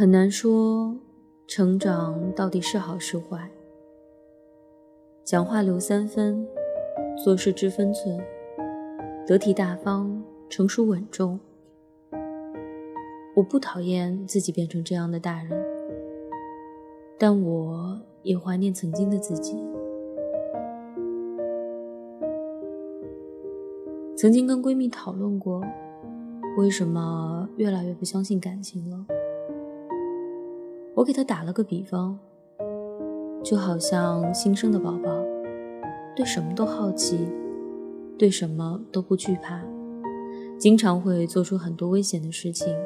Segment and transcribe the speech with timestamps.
[0.00, 0.96] 很难说
[1.46, 3.50] 成长到底是好是坏。
[5.22, 6.48] 讲话留三分，
[7.22, 8.18] 做事知分寸，
[9.26, 11.38] 得体大方，成熟稳重。
[13.34, 15.52] 我不讨厌自己变成这样的大人，
[17.18, 19.62] 但我也怀念曾经的自己。
[24.16, 25.62] 曾经跟闺蜜讨论过，
[26.56, 29.04] 为什么越来越不相信感情了。
[30.94, 32.18] 我给他打了个比方，
[33.42, 35.10] 就好像新生的宝宝，
[36.16, 37.28] 对什么都好奇，
[38.18, 39.62] 对什么都不惧怕，
[40.58, 42.76] 经常会做出很多危险的事情。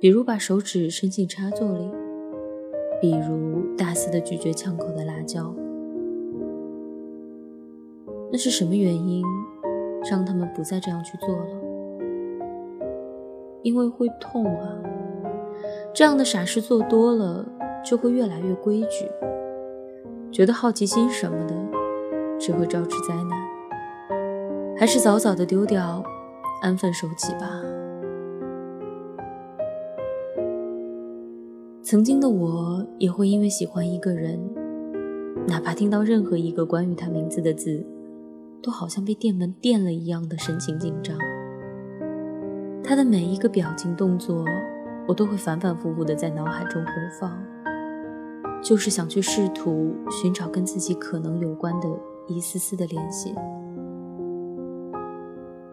[0.00, 1.90] 比如把手指伸进插座里，
[3.00, 5.54] 比如大肆的咀嚼呛口的辣椒。
[8.32, 9.24] 那是什么原因
[10.10, 11.46] 让他们不再这样去做了？
[13.62, 14.82] 因为会痛啊！
[15.94, 17.46] 这样的傻事做多了，
[17.84, 19.08] 就会越来越规矩。
[20.30, 21.54] 觉得好奇心什么的，
[22.38, 23.30] 只会招致灾难。
[24.76, 26.04] 还是早早的丢掉，
[26.62, 27.60] 安分守己吧。
[31.82, 34.38] 曾经的我也会因为喜欢一个人，
[35.46, 37.84] 哪怕听到任何一个关于他名字的字，
[38.62, 41.16] 都好像被电门电了一样的神情紧张。
[42.84, 44.44] 他的每一个表情动作，
[45.08, 47.32] 我都会反反复复的在脑海中回放，
[48.62, 51.88] 就是想去试图寻找跟自己可能有关的
[52.28, 53.34] 一丝丝的联系。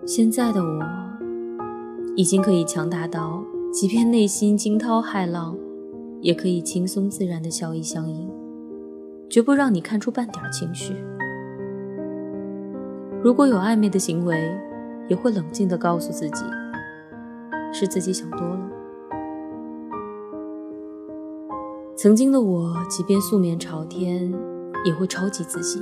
[0.07, 0.81] 现在的我，
[2.15, 5.55] 已经可以强大到，即便内心惊涛骇浪。
[6.21, 8.27] 也可以轻松自然的笑意相迎，
[9.29, 10.95] 绝不让你看出半点情绪。
[13.21, 14.51] 如果有暧昧的行为，
[15.07, 16.43] 也会冷静的告诉自己，
[17.71, 18.74] 是自己想多了。
[21.97, 24.33] 曾经的我，即便素面朝天，
[24.83, 25.81] 也会超级自信，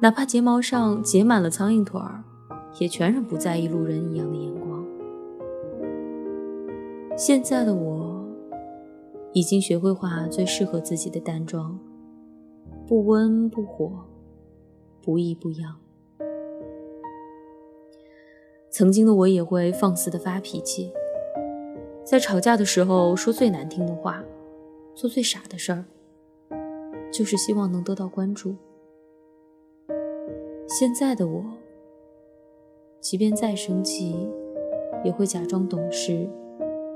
[0.00, 2.22] 哪怕睫毛上结满了苍蝇腿儿，
[2.78, 4.84] 也全然不在意路人一样的眼光。
[7.16, 8.16] 现在的我。
[9.34, 11.78] 已经学会化最适合自己的淡妆，
[12.88, 13.92] 不温不火，
[15.02, 15.76] 不抑不扬。
[18.70, 20.90] 曾经的我也会放肆的发脾气，
[22.04, 24.24] 在吵架的时候说最难听的话，
[24.98, 25.84] 做最傻的事儿，
[27.12, 28.56] 就是希望能得到关注。
[30.66, 31.44] 现在的我，
[32.98, 34.28] 即便再生气，
[35.04, 36.28] 也会假装懂事、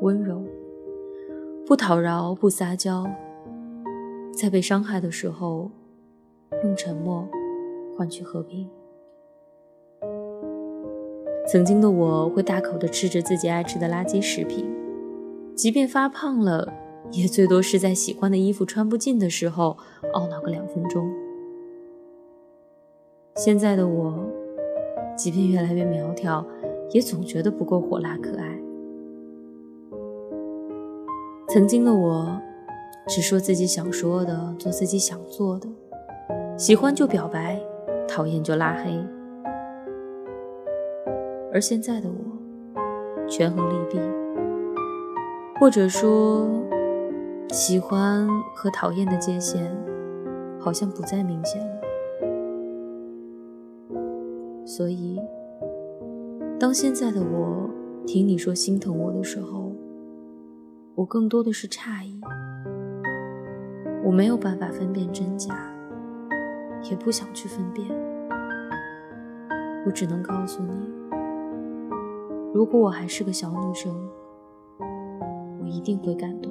[0.01, 0.43] 温柔。
[1.65, 3.07] 不讨饶，不撒娇，
[4.37, 5.71] 在被伤害的时候，
[6.65, 7.29] 用沉默
[7.97, 8.69] 换取和平。
[11.47, 14.69] 曾经的我会大口的吃着自己爱吃的垃圾食品，
[15.55, 19.77] 即便发胖了，也最多是在喜欢的衣服穿不进的时候
[20.15, 21.11] 懊恼个两分钟。
[23.37, 24.25] 现在的我，
[25.17, 26.47] 即便越来越苗条，
[26.91, 28.59] 也总觉得不够火辣可爱。
[31.49, 32.41] 曾经的我，
[33.09, 35.69] 只说自己想说的，做自己想做的，
[36.57, 37.61] 喜欢就表白，
[38.07, 38.91] 讨厌就拉黑。
[41.53, 43.99] 而现在的我，权衡利弊，
[45.61, 46.49] 或者说，
[47.53, 49.71] 喜欢和讨厌的界限，
[50.59, 51.83] 好像不再明显了。
[54.65, 55.21] 所以，
[56.59, 57.69] 当现在的我
[58.07, 59.71] 听你说心疼我的时候，
[60.95, 62.19] 我更多的是诧异，
[64.03, 65.55] 我没有办法分辨真假，
[66.91, 67.87] 也不想去分辨。
[69.85, 70.91] 我只能告诉你，
[72.55, 73.95] 如果我还是个小女生，
[75.61, 76.51] 我一定会感动。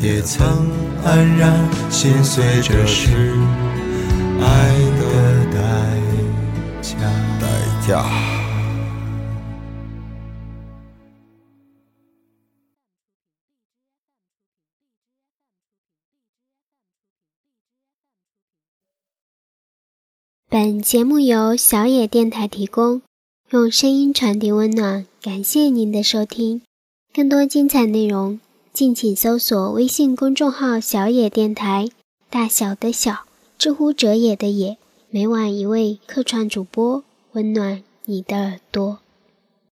[0.00, 0.46] 也曾
[1.04, 3.10] 黯然心碎，这是
[4.40, 4.46] 爱
[5.00, 5.58] 的代
[6.80, 6.96] 价。
[7.40, 7.46] 代
[7.86, 8.04] 价。
[20.50, 23.02] 本节目由小野电台提供，
[23.50, 25.06] 用声音传递温暖。
[25.20, 26.62] 感谢您的收听，
[27.12, 28.40] 更多精彩内容，
[28.78, 31.88] 敬请搜索微信公众号“小野电台”，
[32.30, 33.24] 大小的小，
[33.58, 34.76] 知乎者也的也。
[35.10, 37.02] 每晚一位客串主播，
[37.32, 39.00] 温暖你的耳朵。